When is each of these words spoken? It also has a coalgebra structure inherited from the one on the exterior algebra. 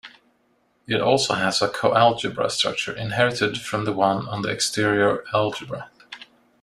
It 0.87 0.99
also 0.99 1.35
has 1.35 1.61
a 1.61 1.67
coalgebra 1.69 2.49
structure 2.49 2.91
inherited 2.91 3.59
from 3.61 3.85
the 3.85 3.93
one 3.93 4.27
on 4.29 4.41
the 4.41 4.49
exterior 4.49 5.23
algebra. 5.31 5.91